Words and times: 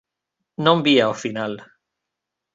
Non 0.65 0.77
vía 0.85 1.13
o 1.13 1.19
final. 1.23 1.53